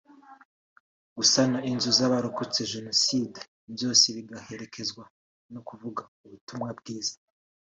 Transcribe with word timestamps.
gusana 1.17 1.57
inzu 1.71 1.89
z’abarokotse 1.97 2.59
Jenoside 2.73 3.39
byose 3.73 4.05
bigaherekezwa 4.15 5.03
no 5.53 5.61
kuvuga 5.67 6.01
ubutumwa 6.25 6.69
bwiza 6.79 7.15